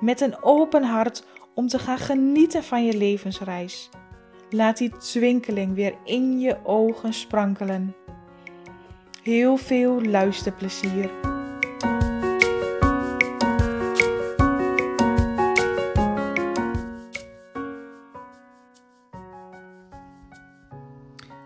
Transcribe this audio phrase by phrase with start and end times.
[0.00, 1.24] met een open hart
[1.54, 3.90] om te gaan genieten van je levensreis.
[4.50, 7.94] Laat die twinkeling weer in je ogen sprankelen.
[9.22, 11.10] Heel veel luisterplezier.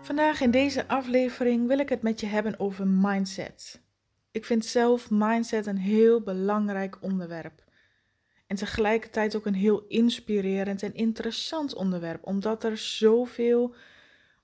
[0.01, 3.81] Vandaag in deze aflevering wil ik het met je hebben over mindset.
[4.31, 7.70] Ik vind zelf mindset een heel belangrijk onderwerp.
[8.51, 13.75] En tegelijkertijd ook een heel inspirerend en interessant onderwerp, omdat er zoveel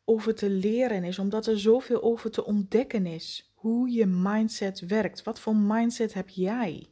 [0.05, 3.51] over te leren is, omdat er zoveel over te ontdekken is.
[3.55, 5.23] Hoe je mindset werkt.
[5.23, 6.87] Wat voor mindset heb jij?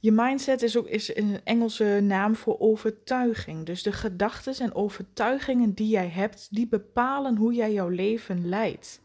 [0.00, 3.66] Je mindset is ook is een Engelse naam voor overtuiging.
[3.66, 9.00] Dus de gedachten en overtuigingen die jij hebt, die bepalen hoe jij jouw leven leidt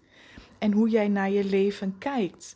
[0.60, 2.56] en hoe jij naar je leven kijkt.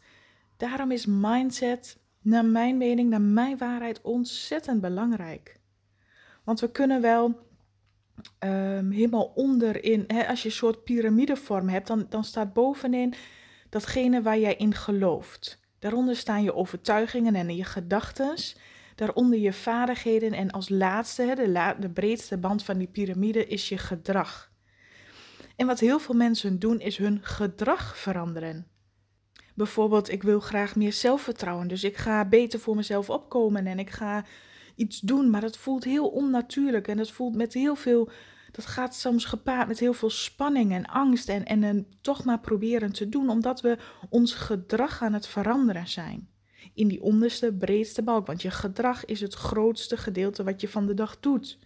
[0.58, 5.60] Daarom is mindset naar mijn mening, naar mijn waarheid, ontzettend belangrijk.
[6.44, 7.26] Want we kunnen wel
[8.40, 13.14] um, helemaal onderin, hè, als je een soort piramidevorm hebt, dan, dan staat bovenin
[13.70, 15.60] datgene waar jij in gelooft.
[15.80, 18.36] Daaronder staan je overtuigingen en je gedachten.
[18.96, 20.34] Daaronder je vaardigheden.
[20.34, 24.52] En als laatste, hè, de, la, de breedste band van die piramide, is je gedrag.
[25.56, 28.68] En wat heel veel mensen doen, is hun gedrag veranderen.
[29.60, 31.68] Bijvoorbeeld, ik wil graag meer zelfvertrouwen.
[31.68, 34.26] Dus ik ga beter voor mezelf opkomen en ik ga
[34.76, 35.30] iets doen.
[35.30, 38.10] Maar dat voelt heel onnatuurlijk en dat voelt met heel veel.
[38.52, 41.30] Dat gaat soms gepaard met heel veel spanning en angst.
[41.30, 43.78] En, en, en toch maar proberen te doen, omdat we
[44.10, 46.30] ons gedrag aan het veranderen zijn.
[46.74, 48.28] In die onderste, breedste balk.
[48.28, 51.60] Want je gedrag is het grootste gedeelte wat je van de dag doet.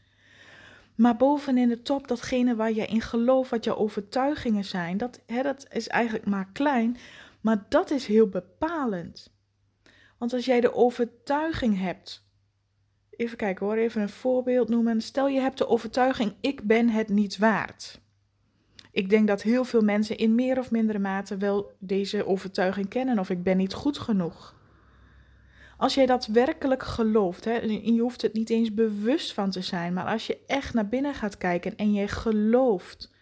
[0.95, 5.19] Maar boven in de top, datgene waar je in gelooft, wat jouw overtuigingen zijn, dat,
[5.25, 6.97] hè, dat is eigenlijk maar klein.
[7.43, 9.33] Maar dat is heel bepalend.
[10.17, 12.27] Want als jij de overtuiging hebt.
[13.09, 15.01] Even kijken hoor, even een voorbeeld noemen.
[15.01, 18.01] Stel je hebt de overtuiging: ik ben het niet waard.
[18.91, 23.19] Ik denk dat heel veel mensen in meer of mindere mate wel deze overtuiging kennen
[23.19, 24.61] of ik ben niet goed genoeg.
[25.77, 29.61] Als jij dat werkelijk gelooft, hè, en je hoeft het niet eens bewust van te
[29.61, 33.13] zijn, maar als je echt naar binnen gaat kijken en jij gelooft,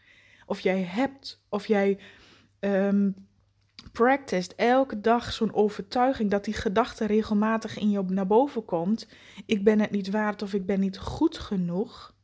[0.46, 2.00] of jij hebt, of jij
[2.60, 3.30] um,
[3.92, 9.08] practiced elke dag zo'n overtuiging dat die gedachte regelmatig in je naar boven komt:
[9.46, 12.16] ik ben het niet waard of ik ben niet goed genoeg.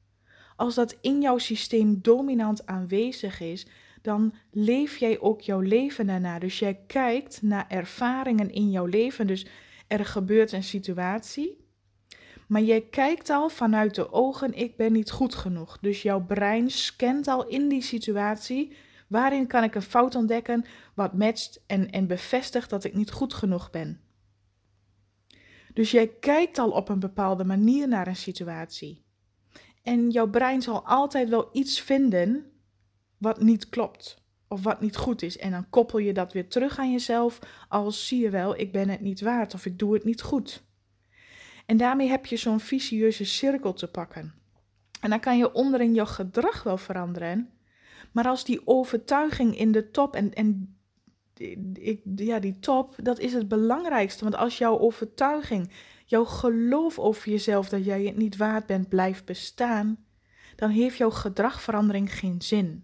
[0.55, 3.67] Als dat in jouw systeem dominant aanwezig is,
[4.01, 6.39] dan leef jij ook jouw leven daarna.
[6.39, 9.27] Dus jij kijkt naar ervaringen in jouw leven.
[9.27, 9.45] Dus
[9.87, 11.65] er gebeurt een situatie.
[12.47, 15.77] Maar jij kijkt al vanuit de ogen: ik ben niet goed genoeg.
[15.81, 18.75] Dus jouw brein scant al in die situatie
[19.07, 23.33] Waarin kan ik een fout ontdekken wat matcht en, en bevestigt dat ik niet goed
[23.33, 24.01] genoeg ben?
[25.73, 29.05] Dus jij kijkt al op een bepaalde manier naar een situatie.
[29.83, 32.51] En jouw brein zal altijd wel iets vinden
[33.17, 35.37] wat niet klopt of wat niet goed is.
[35.37, 38.89] En dan koppel je dat weer terug aan jezelf als zie je wel, ik ben
[38.89, 40.63] het niet waard of ik doe het niet goed.
[41.65, 44.33] En daarmee heb je zo'n vicieuze cirkel te pakken.
[45.01, 47.49] En dan kan je onderin jouw gedrag wel veranderen,
[48.11, 50.77] maar als die overtuiging in de top en, en
[51.73, 54.23] ik, ja, die top, dat is het belangrijkste.
[54.23, 55.71] Want als jouw overtuiging,
[56.05, 60.05] jouw geloof over jezelf dat jij het niet waard bent, blijft bestaan,
[60.55, 62.83] dan heeft jouw gedragverandering geen zin.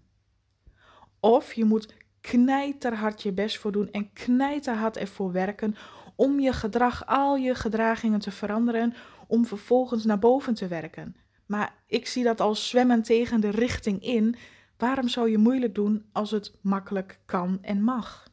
[1.20, 5.74] Of je moet knijterhard je best voor doen en knijterhard ervoor werken
[6.16, 8.94] om je gedrag, al je gedragingen te veranderen,
[9.26, 11.16] om vervolgens naar boven te werken.
[11.46, 14.36] Maar ik zie dat als zwemmen tegen de richting in,
[14.76, 18.32] Waarom zou je moeilijk doen als het makkelijk kan en mag?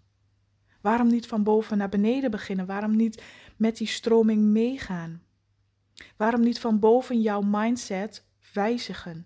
[0.81, 2.65] Waarom niet van boven naar beneden beginnen?
[2.65, 3.23] Waarom niet
[3.57, 5.23] met die stroming meegaan?
[6.17, 9.25] Waarom niet van boven jouw mindset wijzigen?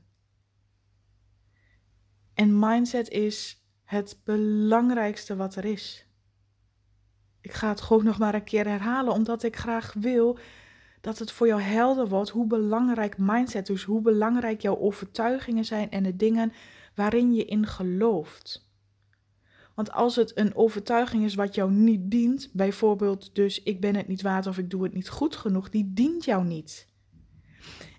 [2.33, 6.07] En mindset is het belangrijkste wat er is.
[7.41, 10.38] Ik ga het gewoon nog maar een keer herhalen, omdat ik graag wil
[11.01, 15.91] dat het voor jou helder wordt hoe belangrijk mindset is, hoe belangrijk jouw overtuigingen zijn
[15.91, 16.53] en de dingen
[16.95, 18.74] waarin je in gelooft.
[19.75, 24.07] Want als het een overtuiging is wat jou niet dient, bijvoorbeeld dus ik ben het
[24.07, 26.88] niet waard of ik doe het niet goed genoeg, die dient jou niet.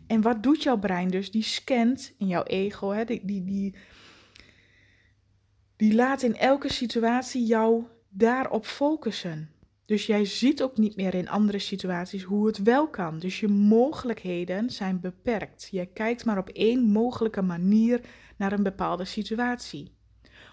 [0.06, 1.30] En wat doet jouw brein dus?
[1.30, 3.04] Die scant in jouw ego, hè?
[3.04, 3.74] Die, die, die,
[5.76, 9.50] die laat in elke situatie jou daarop focussen.
[9.86, 13.18] Dus jij ziet ook niet meer in andere situaties hoe het wel kan.
[13.18, 15.68] Dus je mogelijkheden zijn beperkt.
[15.70, 18.00] Je kijkt maar op één mogelijke manier
[18.36, 19.94] naar een bepaalde situatie.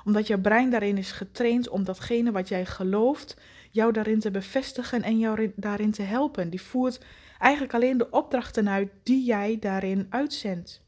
[0.06, 3.38] Omdat jouw brein daarin is getraind om datgene wat jij gelooft,
[3.72, 6.50] jou daarin te bevestigen en jou daarin te helpen.
[6.50, 7.06] Die voert
[7.40, 10.82] eigenlijk alleen de opdrachten uit die jij daarin uitzendt.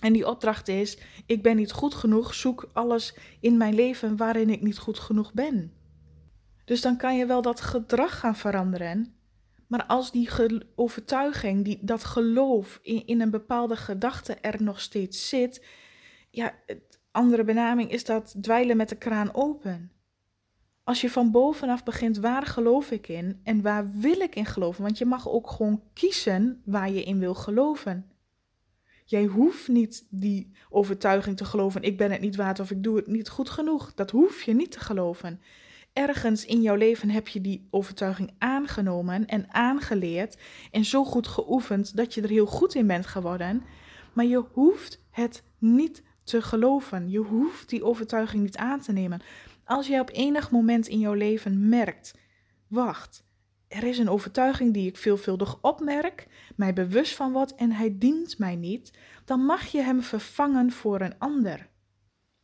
[0.00, 4.50] En die opdracht is: ik ben niet goed genoeg, zoek alles in mijn leven waarin
[4.50, 5.72] ik niet goed genoeg ben.
[6.68, 9.14] Dus dan kan je wel dat gedrag gaan veranderen.
[9.66, 10.28] Maar als die
[10.74, 15.64] overtuiging, die, dat geloof in, in een bepaalde gedachte er nog steeds zit,
[16.30, 16.54] ja,
[17.10, 19.92] andere benaming is dat dweilen met de kraan open.
[20.84, 24.82] Als je van bovenaf begint, waar geloof ik in en waar wil ik in geloven?
[24.82, 28.10] Want je mag ook gewoon kiezen waar je in wil geloven.
[29.04, 32.96] Jij hoeft niet die overtuiging te geloven: ik ben het niet waard of ik doe
[32.96, 33.94] het niet goed genoeg.
[33.94, 35.40] Dat hoef je niet te geloven
[35.98, 40.38] ergens in jouw leven heb je die overtuiging aangenomen en aangeleerd
[40.70, 43.62] en zo goed geoefend dat je er heel goed in bent geworden.
[44.12, 47.10] Maar je hoeft het niet te geloven.
[47.10, 49.20] Je hoeft die overtuiging niet aan te nemen.
[49.64, 52.14] Als jij op enig moment in jouw leven merkt:
[52.68, 53.24] wacht,
[53.68, 58.38] er is een overtuiging die ik veelvuldig opmerk, mij bewust van wat en hij dient
[58.38, 61.68] mij niet, dan mag je hem vervangen voor een ander.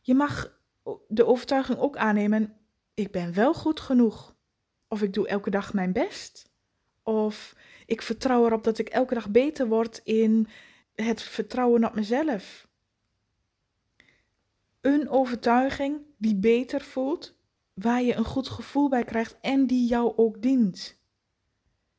[0.01, 0.59] Je mag
[1.07, 2.53] de overtuiging ook aannemen:
[2.95, 4.35] ik ben wel goed genoeg.
[4.87, 6.49] Of ik doe elke dag mijn best.
[7.03, 7.55] Of
[7.85, 10.47] ik vertrouw erop dat ik elke dag beter word in
[10.95, 12.67] het vertrouwen op mezelf.
[14.81, 17.37] Een overtuiging die beter voelt,
[17.73, 20.99] waar je een goed gevoel bij krijgt en die jou ook dient.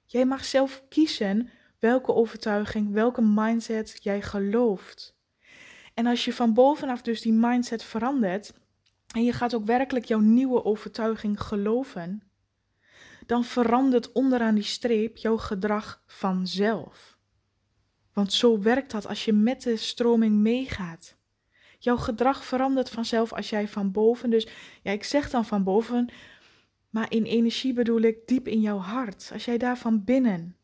[0.05, 5.17] Jij mag zelf kiezen welke overtuiging, welke mindset jij gelooft.
[5.95, 8.53] En als je van bovenaf dus die mindset verandert,
[9.15, 12.23] en je gaat ook werkelijk jouw nieuwe overtuiging geloven,
[13.27, 17.19] dan verandert onderaan die streep jouw gedrag vanzelf.
[18.13, 21.17] Want zo werkt dat als je met de stroming meegaat.
[21.79, 24.49] Jouw gedrag verandert vanzelf als jij van boven, dus
[24.83, 26.09] ja, ik zeg dan van boven,
[26.91, 29.31] maar in energie bedoel ik diep in jouw hart.
[29.33, 30.57] Als jij daar van binnen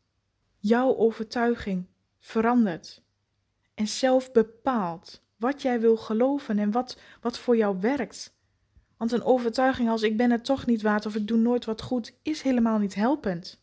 [0.57, 1.85] jouw overtuiging
[2.19, 3.03] verandert
[3.73, 8.35] en zelf bepaalt wat jij wil geloven en wat, wat voor jou werkt,
[8.97, 11.81] want een overtuiging als ik ben het toch niet waard of ik doe nooit wat
[11.81, 13.61] goed, is helemaal niet helpend.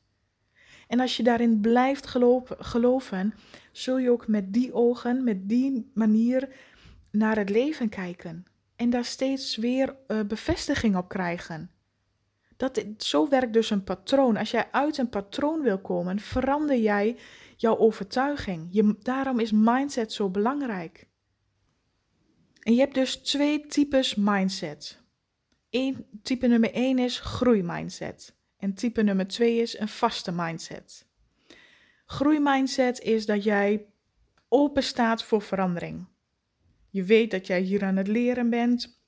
[0.88, 2.06] En als je daarin blijft
[2.58, 3.34] geloven,
[3.72, 6.48] zul je ook met die ogen, met die manier
[7.10, 8.44] naar het leven kijken.
[8.76, 11.70] En daar steeds weer uh, bevestiging op krijgen.
[12.56, 14.36] Dat, zo werkt dus een patroon.
[14.36, 17.16] Als jij uit een patroon wil komen, verander jij
[17.56, 18.68] jouw overtuiging.
[18.70, 21.08] Je, daarom is mindset zo belangrijk.
[22.60, 25.02] En je hebt dus twee types mindset.
[25.70, 28.34] Eén, type nummer 1 is groeimindset.
[28.58, 31.06] En type nummer 2 is een vaste mindset.
[32.06, 33.86] Groeimindset is dat jij
[34.48, 36.06] open staat voor verandering.
[36.90, 39.00] Je weet dat jij hier aan het leren bent.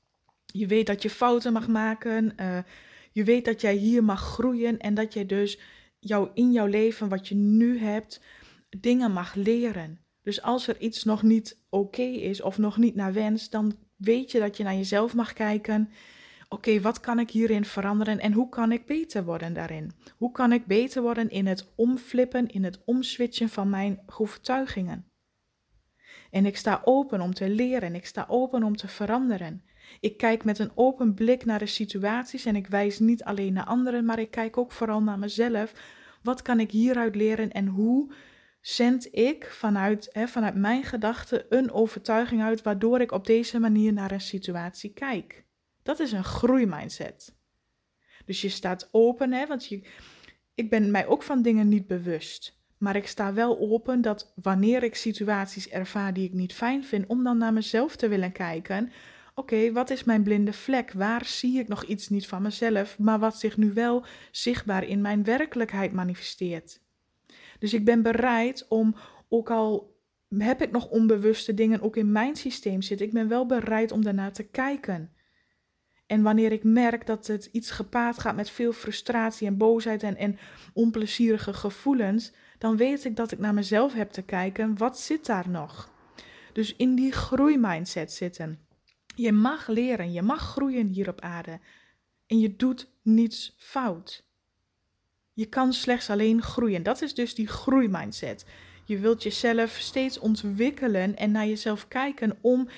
[0.46, 2.32] Je weet dat je fouten mag maken.
[2.40, 2.58] Uh,
[3.12, 5.58] je weet dat jij hier mag groeien en dat jij dus
[5.98, 8.20] jou, in jouw leven, wat je nu hebt,
[8.68, 10.01] dingen mag leren.
[10.22, 14.30] Dus als er iets nog niet oké is of nog niet naar wens, dan weet
[14.30, 15.90] je dat je naar jezelf mag kijken
[16.52, 19.92] oké, wat kan ik hierin veranderen en hoe kan ik beter worden daarin?
[20.16, 25.06] Hoe kan ik beter worden in het omflippen, in het omswitchen van mijn overtuigingen?
[26.30, 29.64] En ik sta open om te leren, ik sta open om te veranderen.
[30.00, 33.64] Ik kijk met een open blik naar de situaties en ik wijs niet alleen naar
[33.64, 35.72] anderen, maar ik kijk ook vooral naar mezelf.
[36.22, 38.12] Wat kan ik hieruit leren en hoe
[38.62, 43.92] zend ik vanuit, hè, vanuit mijn gedachten een overtuiging uit waardoor ik op deze manier
[43.92, 45.44] naar een situatie kijk?
[45.82, 47.34] Dat is een groeimindset.
[48.24, 49.82] Dus je staat open, hè, want je,
[50.54, 52.60] ik ben mij ook van dingen niet bewust.
[52.78, 57.06] Maar ik sta wel open dat wanneer ik situaties ervaar die ik niet fijn vind,
[57.06, 58.92] om dan naar mezelf te willen kijken.
[59.34, 60.92] Oké, wat is mijn blinde vlek?
[60.92, 65.00] Waar zie ik nog iets niet van mezelf, maar wat zich nu wel zichtbaar in
[65.00, 66.80] mijn werkelijkheid manifesteert?
[67.62, 68.94] Dus ik ben bereid om,
[69.28, 69.96] ook al
[70.38, 74.04] heb ik nog onbewuste dingen ook in mijn systeem zitten, ik ben wel bereid om
[74.04, 75.12] daarnaar te kijken.
[76.06, 80.16] En wanneer ik merk dat het iets gepaard gaat met veel frustratie en boosheid en,
[80.16, 80.38] en
[80.72, 85.48] onplezierige gevoelens, dan weet ik dat ik naar mezelf heb te kijken, wat zit daar
[85.48, 85.90] nog?
[86.52, 88.66] Dus in die groeimindset zitten.
[89.14, 91.60] Je mag leren, je mag groeien hier op aarde.
[92.26, 94.30] En je doet niets fout.
[95.32, 96.82] Je kan slechts alleen groeien.
[96.82, 98.44] Dat is dus die groeimindset.
[98.84, 102.68] Je wilt jezelf steeds ontwikkelen en naar jezelf kijken om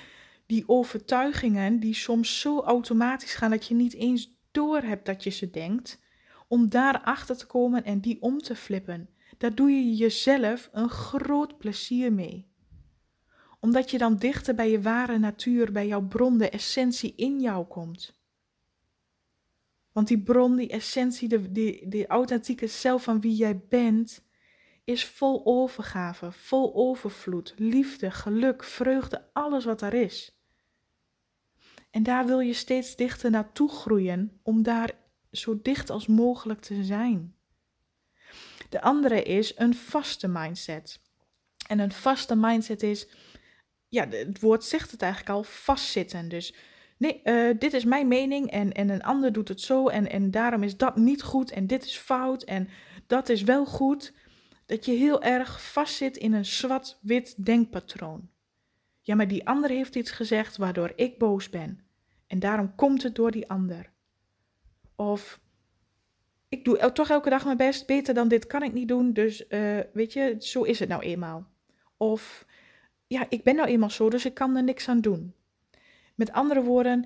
[0.45, 5.29] die overtuigingen die soms zo automatisch gaan dat je niet eens door hebt dat je
[5.29, 5.99] ze denkt,
[6.47, 9.09] om daarachter te komen en die om te flippen.
[9.37, 12.47] Daar doe je jezelf een groot plezier mee.
[13.59, 17.65] Omdat je dan dichter bij je ware natuur, bij jouw bron, de essentie in jou
[17.65, 18.19] komt.
[19.95, 21.51] Want die bron, die essentie, de,
[21.87, 24.23] die, authentieke zelf van wie jij bent,
[24.83, 30.39] is vol overgave, vol overvloed, liefde, geluk, vreugde, alles wat er is.
[31.91, 34.91] En daar wil je steeds dichter naartoe groeien om daar
[35.31, 37.35] zo dicht als mogelijk te zijn.
[38.69, 41.01] De andere is een vaste mindset.
[41.67, 43.07] En een vaste mindset is,
[43.87, 46.29] ja, het woord zegt het eigenlijk al, vastzitten.
[46.29, 46.53] Dus
[46.97, 50.31] nee, uh, dit is mijn mening en, en een ander doet het zo en, en
[50.31, 52.69] daarom is dat niet goed en dit is fout en
[53.07, 54.13] dat is wel goed.
[54.65, 58.29] Dat je heel erg vastzit in een zwart-wit denkpatroon.
[59.01, 61.79] Ja, maar die ander heeft iets gezegd waardoor ik boos ben.
[62.27, 63.91] En daarom komt het door die ander.
[64.95, 65.39] Of
[66.49, 69.45] ik doe toch elke dag mijn best, beter dan dit kan ik niet doen, dus
[69.49, 71.47] uh, weet je, zo is het nou eenmaal.
[71.97, 72.45] Of
[73.07, 75.33] ja, ik ben nou eenmaal zo, dus ik kan er niks aan doen.
[76.15, 77.05] Met andere woorden,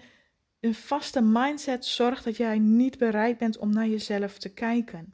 [0.59, 5.13] een vaste mindset zorgt dat jij niet bereid bent om naar jezelf te kijken.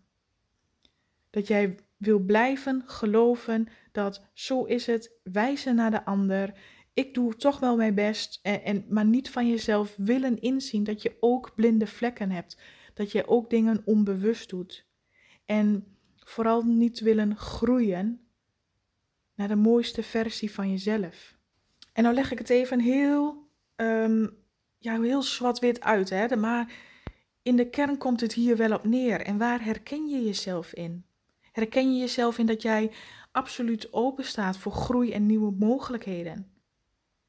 [1.30, 6.54] Dat jij wil blijven geloven dat zo is het, wijzen naar de ander.
[6.94, 11.02] Ik doe toch wel mijn best, en, en, maar niet van jezelf willen inzien dat
[11.02, 12.58] je ook blinde vlekken hebt.
[12.94, 14.86] Dat je ook dingen onbewust doet.
[15.46, 18.20] En vooral niet willen groeien
[19.36, 21.38] naar de mooiste versie van jezelf.
[21.94, 23.45] En nou leg ik het even heel,
[23.75, 24.38] um,
[24.77, 26.36] ja, heel zwart-wit uit, hè?
[26.36, 26.74] maar
[27.41, 29.22] in de kern komt het hier wel op neer.
[29.22, 31.05] En waar herken je jezelf in?
[31.51, 32.91] Herken je jezelf in dat jij
[33.32, 36.53] absoluut open staat voor groei en nieuwe mogelijkheden?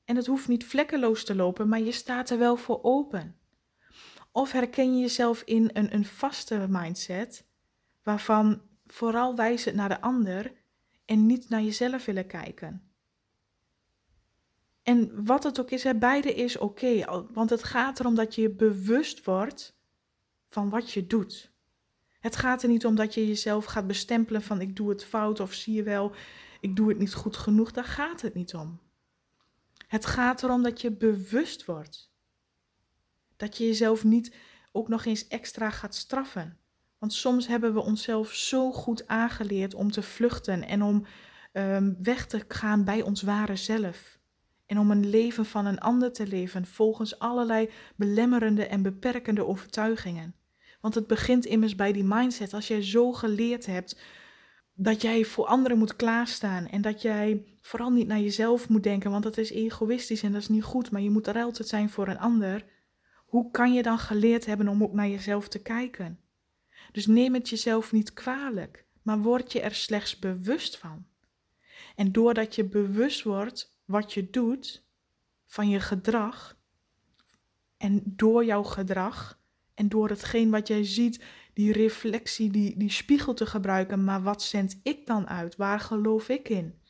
[0.04, 3.36] En het hoeft niet vlekkeloos te lopen, maar je staat er wel voor open.
[4.32, 7.46] Of herken je jezelf in een, een vaste mindset,
[8.02, 10.52] waarvan vooral wijzen naar de ander
[11.04, 12.85] en niet naar jezelf willen kijken.
[14.86, 18.50] En wat het ook is, hè, beide is oké, want het gaat erom dat je
[18.50, 19.76] bewust wordt
[20.46, 21.50] van wat je doet.
[22.20, 25.40] Het gaat er niet om dat je jezelf gaat bestempelen van ik doe het fout
[25.40, 26.14] of zie je wel,
[26.60, 27.72] ik doe het niet goed genoeg.
[27.72, 28.80] Daar gaat het niet om.
[29.86, 32.12] Het gaat erom dat je bewust wordt.
[33.36, 34.34] Dat je jezelf niet
[34.72, 36.58] ook nog eens extra gaat straffen.
[36.98, 41.06] Want soms hebben we onszelf zo goed aangeleerd om te vluchten en om
[41.52, 44.15] um, weg te gaan bij ons ware zelf.
[44.66, 50.34] En om een leven van een ander te leven volgens allerlei belemmerende en beperkende overtuigingen.
[50.80, 52.54] Want het begint immers bij die mindset.
[52.54, 54.00] Als jij zo geleerd hebt
[54.74, 59.10] dat jij voor anderen moet klaarstaan en dat jij vooral niet naar jezelf moet denken,
[59.10, 61.90] want dat is egoïstisch en dat is niet goed, maar je moet er altijd zijn
[61.90, 62.64] voor een ander.
[63.26, 66.20] Hoe kan je dan geleerd hebben om ook naar jezelf te kijken?
[66.92, 71.06] Dus neem het jezelf niet kwalijk, maar word je er slechts bewust van.
[71.96, 74.84] En doordat je bewust wordt wat je doet
[75.46, 76.56] van je gedrag,
[77.76, 79.40] en door jouw gedrag
[79.74, 84.04] en door hetgeen wat jij ziet, die reflectie, die, die spiegel te gebruiken.
[84.04, 85.56] Maar wat zend ik dan uit?
[85.56, 86.80] Waar geloof ik in?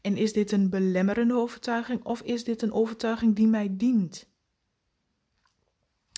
[0.00, 4.28] En is dit een belemmerende overtuiging of is dit een overtuiging die mij dient?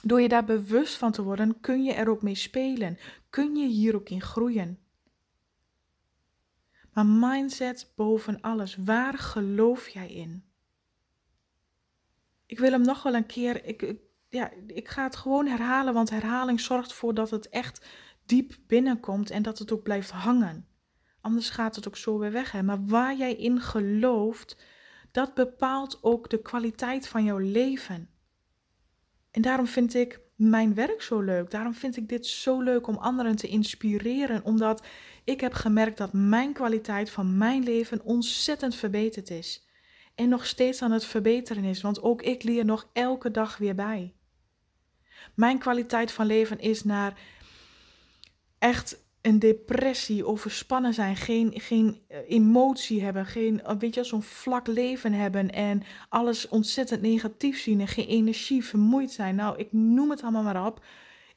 [0.03, 2.99] Door je daar bewust van te worden, kun je er ook mee spelen.
[3.31, 4.79] Kun je hier ook in groeien.
[6.99, 10.45] Maar mindset boven alles, waar geloof jij in?
[12.47, 13.95] Ik wil hem nog wel een keer, ik,
[14.29, 17.87] ja, ik ga het gewoon herhalen, want herhaling zorgt ervoor dat het echt
[18.27, 20.69] diep binnenkomt en dat het ook blijft hangen.
[21.21, 22.53] Anders gaat het ook zo weer weg.
[22.53, 22.63] Hè?
[22.63, 24.57] Maar waar jij in gelooft,
[25.11, 28.11] dat bepaalt ook de kwaliteit van jouw leven.
[29.31, 31.51] En daarom vind ik mijn werk zo leuk.
[31.51, 34.87] Daarom vind ik dit zo leuk om anderen te inspireren, omdat
[35.25, 39.67] ik heb gemerkt dat mijn kwaliteit van mijn leven ontzettend verbeterd is.
[40.15, 43.75] En nog steeds aan het verbeteren is, want ook ik leer nog elke dag weer
[43.75, 44.15] bij.
[45.35, 47.21] Mijn kwaliteit van leven is naar
[48.59, 54.23] echt een depressie, overspannen zijn, geen, geen eh, emotie hebben, geen, eh, weet je, zo'n
[54.23, 59.35] vlak leven hebben en alles ontzettend negatief zien en geen energie, vermoeid zijn.
[59.35, 60.85] Nou, ik noem het allemaal maar op.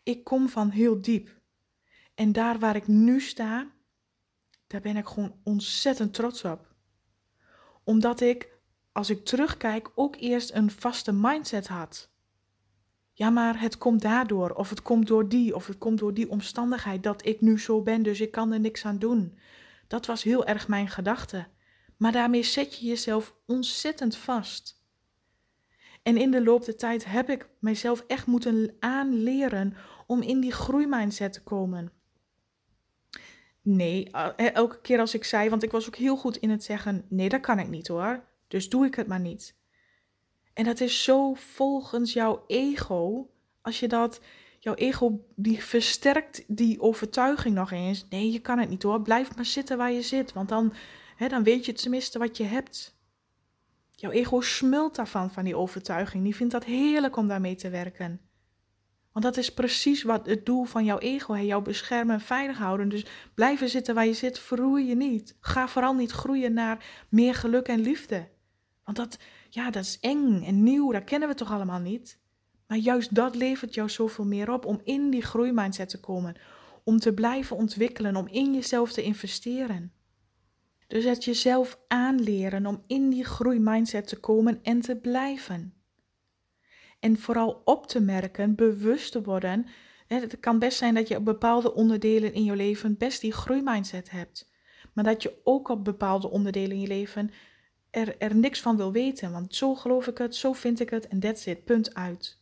[0.04, 1.40] Ik kom van heel diep.
[2.16, 3.68] En daar waar ik nu sta,
[4.68, 6.74] daar ben ik gewoon ontzettend trots op.
[7.84, 8.50] Omdat ik
[8.92, 12.11] als ik terugkijk, ook eerst een vaste mindset had.
[13.14, 16.30] Ja, maar het komt daardoor, of het komt door die, of het komt door die
[16.30, 19.38] omstandigheid dat ik nu zo ben, dus ik kan er niks aan doen.
[19.88, 21.48] Dat was heel erg mijn gedachte.
[21.98, 24.82] Maar daarmee zet je jezelf ontzettend vast.
[26.04, 29.76] En in de loop der tijd heb ik mijzelf echt moeten aanleren
[30.08, 31.92] om in die groeimindset te komen.
[33.62, 36.64] Nee, eh, elke keer als ik zei, want ik was ook heel goed in het
[36.64, 38.24] zeggen: nee, dat kan ik niet hoor.
[38.48, 39.60] Dus doe ik het maar niet.
[40.54, 43.30] En dat is zo volgens jouw ego,
[43.62, 44.22] als je dat,
[44.60, 48.06] jouw ego, die versterkt die overtuiging nog eens.
[48.10, 49.02] Nee, je kan het niet hoor.
[49.02, 50.74] Blijf maar zitten waar je zit, want dan,
[51.16, 53.00] hè, dan weet je tenminste wat je hebt.
[53.96, 56.24] Jouw ego smult daarvan, van die overtuiging.
[56.24, 58.22] Die vindt dat heerlijk om daarmee te werken.
[59.12, 62.58] Want dat is precies wat het doel van jouw ego is: jou beschermen en veilig
[62.58, 62.90] houden.
[62.90, 65.38] Dus blijven zitten waar je zit, verroei je niet.
[65.40, 68.28] Ga vooral niet groeien naar meer geluk en liefde.
[68.84, 69.18] Want dat,
[69.54, 72.20] ja, dat is eng en nieuw, dat kennen we toch allemaal niet.
[72.68, 76.36] Maar juist dat levert jou zoveel meer op om in die groeimindset te komen.
[76.84, 79.94] Om te blijven ontwikkelen, om in jezelf te investeren.
[80.88, 85.74] Dus het jezelf aanleren om in die groeimindset te komen en te blijven.
[87.00, 89.66] En vooral op te merken, bewust te worden.
[90.08, 94.12] Het kan best zijn dat je op bepaalde onderdelen in je leven best die groeimindset
[94.12, 94.52] hebt.
[94.94, 97.32] Maar dat je ook op bepaalde onderdelen in je leven
[97.92, 99.32] er, er niks van wil weten.
[99.32, 102.40] Want zo geloof ik het, zo vind ik het en that's it, punt uit.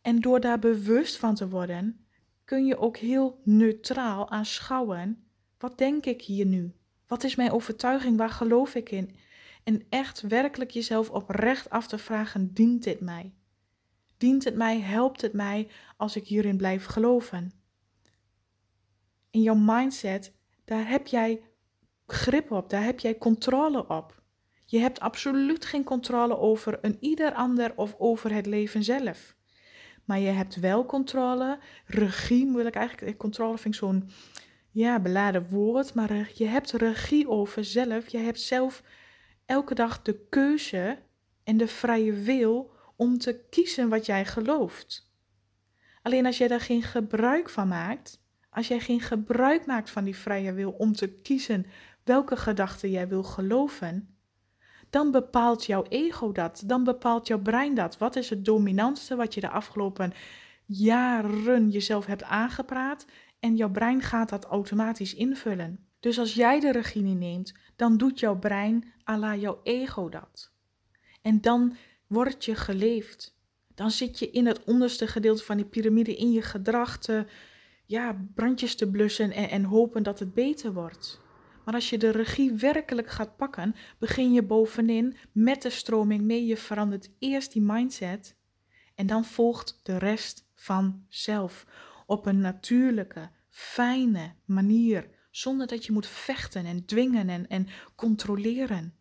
[0.00, 2.06] En door daar bewust van te worden,
[2.44, 5.24] kun je ook heel neutraal aanschouwen.
[5.58, 6.74] Wat denk ik hier nu?
[7.06, 8.16] Wat is mijn overtuiging?
[8.16, 9.16] Waar geloof ik in?
[9.64, 13.34] En echt werkelijk jezelf oprecht af te vragen: dient dit mij?
[14.16, 14.80] Dient het mij?
[14.80, 17.52] Helpt het mij als ik hierin blijf geloven?
[19.30, 20.32] In jouw mindset,
[20.64, 21.42] daar heb jij
[22.06, 24.21] grip op, daar heb jij controle op.
[24.72, 29.36] Je hebt absoluut geen controle over een ieder ander of over het leven zelf.
[30.04, 34.10] Maar je hebt wel controle, regie wil ik eigenlijk, controle vind ik zo'n
[34.70, 38.08] ja, beladen woord, maar je hebt regie over zelf.
[38.08, 38.82] Je hebt zelf
[39.46, 40.98] elke dag de keuze
[41.44, 45.12] en de vrije wil om te kiezen wat jij gelooft.
[46.02, 48.20] Alleen als jij daar geen gebruik van maakt,
[48.50, 51.66] als jij geen gebruik maakt van die vrije wil om te kiezen
[52.04, 54.11] welke gedachten jij wil geloven,
[54.92, 57.98] dan bepaalt jouw ego dat, dan bepaalt jouw brein dat.
[57.98, 60.12] Wat is het dominantste wat je de afgelopen
[60.66, 63.06] jaren jezelf hebt aangepraat
[63.40, 65.86] en jouw brein gaat dat automatisch invullen.
[66.00, 70.52] Dus als jij de regie neemt, dan doet jouw brein à la jouw ego dat.
[71.22, 71.76] En dan
[72.06, 73.36] word je geleefd.
[73.74, 77.26] Dan zit je in het onderste gedeelte van die piramide in je gedrag te,
[77.86, 81.21] ja, brandjes te blussen en, en hopen dat het beter wordt.
[81.64, 86.46] Maar als je de regie werkelijk gaat pakken, begin je bovenin met de stroming mee.
[86.46, 88.36] Je verandert eerst die mindset
[88.94, 91.66] en dan volgt de rest vanzelf.
[92.06, 98.94] Op een natuurlijke, fijne manier, zonder dat je moet vechten en dwingen en, en controleren.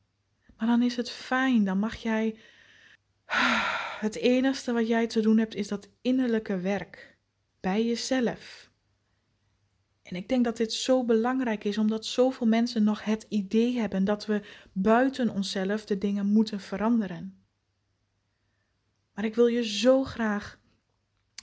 [0.57, 2.35] Maar dan is het fijn, dan mag jij.
[3.99, 7.17] Het enige wat jij te doen hebt is dat innerlijke werk
[7.59, 8.70] bij jezelf.
[10.01, 14.03] En ik denk dat dit zo belangrijk is, omdat zoveel mensen nog het idee hebben
[14.03, 14.41] dat we
[14.73, 17.43] buiten onszelf de dingen moeten veranderen.
[19.13, 20.59] Maar ik wil je zo graag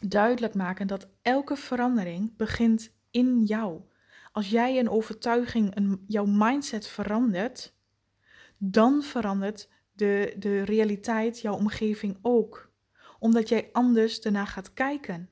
[0.01, 3.81] duidelijk maken dat elke verandering begint in jou.
[4.33, 7.75] Als jij een overtuiging, een, jouw mindset verandert,
[8.57, 12.73] dan verandert de, de realiteit, jouw omgeving ook.
[13.19, 15.31] Omdat jij anders ernaar gaat kijken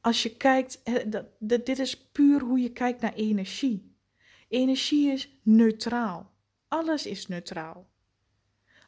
[0.00, 0.82] als je kijkt,
[1.38, 3.96] dit is puur hoe je kijkt naar energie.
[4.48, 6.32] Energie is neutraal.
[6.68, 7.88] Alles is neutraal.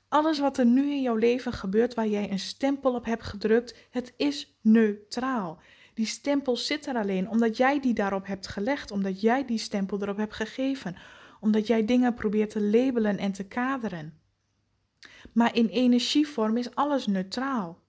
[0.08, 3.86] Alles wat er nu in jouw leven gebeurt waar jij een stempel op hebt gedrukt,
[3.90, 5.60] het is neutraal.
[5.94, 10.02] Die stempel zit er alleen omdat jij die daarop hebt gelegd, omdat jij die stempel
[10.02, 10.96] erop hebt gegeven,
[11.40, 14.20] omdat jij dingen probeert te labelen en te kaderen.
[15.32, 17.82] Maar in energievorm is alles neutraal.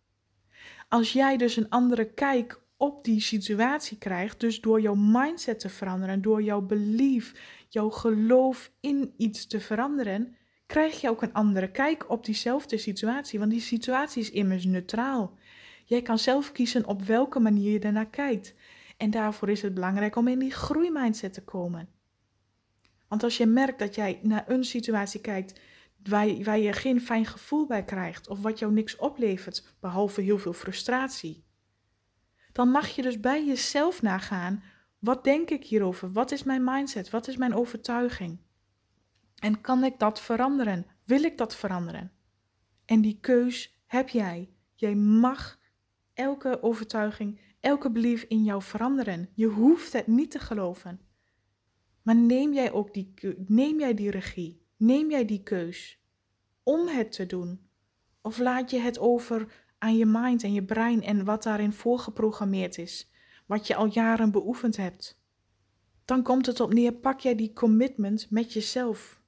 [0.90, 4.40] Als jij dus een andere kijk op die situatie krijgt.
[4.40, 7.34] Dus door jouw mindset te veranderen, door jouw belief,
[7.70, 13.40] jouw geloof in iets te veranderen, krijg je ook een andere kijk op diezelfde situatie.
[13.40, 15.38] Want die situatie is immers neutraal.
[15.86, 18.54] Jij kan zelf kiezen op welke manier je ernaar kijkt.
[18.98, 21.90] En daarvoor is het belangrijk om in die groeimindset te komen.
[23.08, 25.60] Want als je merkt dat jij naar een situatie kijkt
[26.04, 30.22] waar je, waar je geen fijn gevoel bij krijgt, of wat jou niks oplevert, behalve
[30.22, 31.43] heel veel frustratie,
[32.54, 34.64] dan mag je dus bij jezelf nagaan:
[35.00, 36.12] wat denk ik hierover?
[36.12, 37.10] Wat is mijn mindset?
[37.10, 38.38] Wat is mijn overtuiging?
[39.36, 40.86] En kan ik dat veranderen?
[41.04, 42.12] Wil ik dat veranderen?
[42.86, 44.50] En die keus heb jij.
[44.76, 45.60] Jij mag
[46.14, 49.30] elke overtuiging, elke belief in jou veranderen.
[49.34, 51.00] Je hoeft het niet te geloven.
[52.02, 53.14] Maar neem jij ook die,
[53.48, 54.62] neem jij die regie?
[54.78, 56.00] Neem jij die keus
[56.64, 57.68] om het te doen?
[58.22, 62.78] Of laat je het over aan je mind en je brein en wat daarin voorgeprogrammeerd
[62.78, 63.12] is,
[63.46, 65.22] wat je al jaren beoefend hebt?
[66.06, 69.22] Dan komt het op neer, pak jij die commitment met jezelf.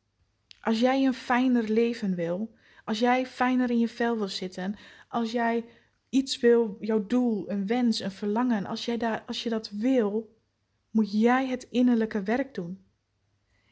[0.61, 4.75] Als jij een fijner leven wil, als jij fijner in je vel wil zitten,
[5.07, 5.65] als jij
[6.09, 10.35] iets wil, jouw doel, een wens, een verlangen, als, jij daar, als je dat wil,
[10.91, 12.85] moet jij het innerlijke werk doen.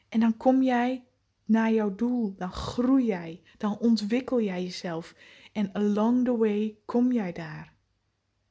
[0.08, 1.04] En dan kom jij
[1.44, 5.14] naar jouw doel, dan groei jij, dan ontwikkel jij jezelf
[5.54, 7.72] en along the way kom jij daar.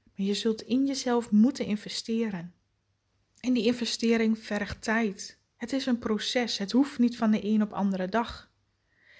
[0.03, 2.53] Maar je zult in jezelf moeten investeren.
[3.39, 5.39] En die investering vergt tijd.
[5.55, 6.57] Het is een proces.
[6.57, 8.51] Het hoeft niet van de een op andere dag.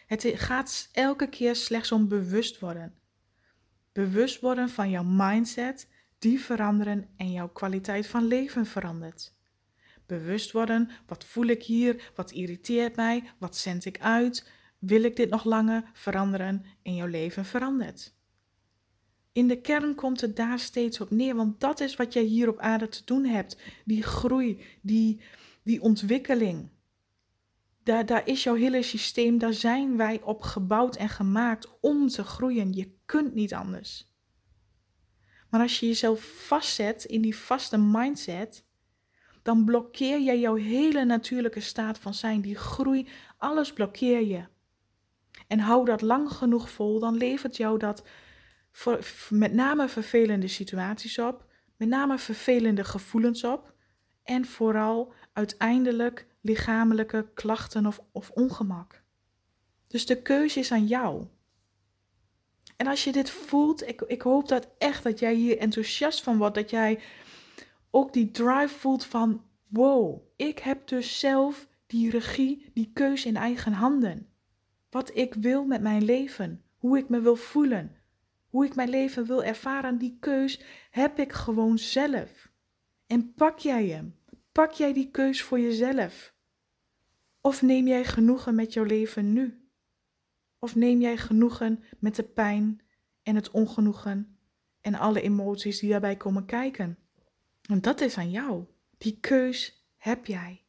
[0.06, 2.96] Het gaat elke keer slechts om bewust worden.
[3.92, 5.88] Bewust worden van jouw mindset,
[6.20, 9.34] die veranderen en jouw kwaliteit van leven verandert.
[10.06, 14.52] Bewust worden, wat voel ik hier, wat irriteert mij, wat zend ik uit,
[14.86, 18.14] wil ik dit nog langer veranderen en jouw leven verandert.
[19.32, 22.50] In de kern komt het daar steeds op neer, want dat is wat jij hier
[22.50, 23.58] op aarde te doen hebt.
[23.86, 25.22] Die groei, die,
[25.64, 26.70] die ontwikkeling.
[27.84, 32.24] Daar, daar is jouw hele systeem, daar zijn wij op gebouwd en gemaakt om te
[32.24, 32.74] groeien.
[32.74, 34.12] Je kunt niet anders.
[35.50, 38.66] Maar als je jezelf vastzet in die vaste mindset,
[39.42, 44.52] dan blokkeer je jouw hele natuurlijke staat van zijn, die groei, alles blokkeer je.
[45.54, 48.04] En hou dat lang genoeg vol, dan levert jou dat
[49.30, 51.46] met name vervelende situaties op,
[51.78, 53.74] met name vervelende gevoelens op
[54.24, 59.04] en vooral uiteindelijk lichamelijke klachten of, of ongemak.
[59.88, 61.28] Dus de keuze is aan jou.
[62.78, 66.38] En als je dit voelt, ik, ik hoop dat echt dat jij hier enthousiast van
[66.38, 67.00] wordt, dat jij
[67.90, 73.38] ook die drive voelt van wow, ik heb dus zelf die regie, die keuze in
[73.38, 74.33] eigen handen.
[74.94, 77.96] Wat ik wil met mijn leven, hoe ik me wil voelen,
[78.50, 82.52] hoe ik mijn leven wil ervaren, die keus heb ik gewoon zelf.
[83.08, 84.16] En pak jij hem?
[84.52, 86.34] Pak jij die keus voor jezelf?
[87.42, 89.68] Of neem jij genoegen met jouw leven nu?
[90.60, 92.82] Of neem jij genoegen met de pijn
[93.24, 94.38] en het ongenoegen
[94.82, 96.98] en alle emoties die daarbij komen kijken?
[97.62, 98.66] Want dat is aan jou.
[98.98, 100.64] Die keus heb jij.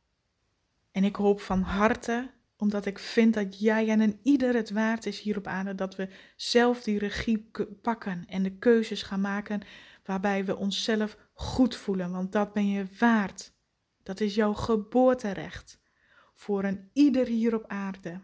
[0.90, 2.30] En ik hoop van harte,
[2.64, 5.96] omdat ik vind dat jij en een ieder het waard is hier op aarde, dat
[5.96, 7.50] we zelf die regie
[7.82, 9.60] pakken en de keuzes gaan maken
[10.04, 12.10] waarbij we onszelf goed voelen.
[12.10, 13.52] Want dat ben je waard.
[14.02, 15.80] Dat is jouw geboorterecht
[16.34, 18.20] voor een ieder hier op aarde.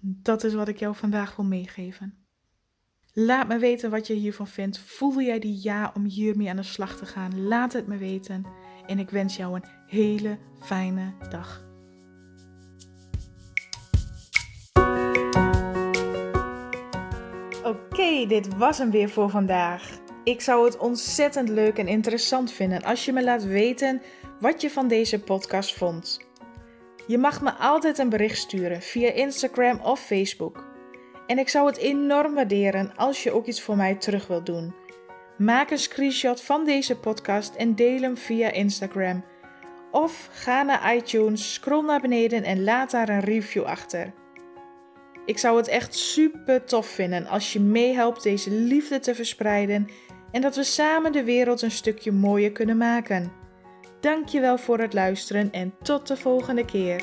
[0.00, 2.26] Dat is wat ik jou vandaag wil meegeven.
[3.12, 4.78] Laat me weten wat je hiervan vindt.
[4.78, 7.46] Voel jij die ja om hiermee aan de slag te gaan?
[7.46, 8.46] Laat het me weten.
[8.86, 11.75] En ik wens jou een hele fijne dag.
[18.06, 19.98] Oké, dit was hem weer voor vandaag.
[20.24, 24.02] Ik zou het ontzettend leuk en interessant vinden als je me laat weten
[24.40, 26.20] wat je van deze podcast vond.
[27.06, 30.64] Je mag me altijd een bericht sturen via Instagram of Facebook.
[31.26, 34.74] En ik zou het enorm waarderen als je ook iets voor mij terug wilt doen.
[35.38, 39.24] Maak een screenshot van deze podcast en deel hem via Instagram.
[39.90, 44.12] Of ga naar iTunes, scroll naar beneden en laat daar een review achter.
[45.26, 49.88] Ik zou het echt super tof vinden als je meehelpt deze liefde te verspreiden
[50.32, 53.32] en dat we samen de wereld een stukje mooier kunnen maken.
[54.00, 57.02] Dankjewel voor het luisteren en tot de volgende keer.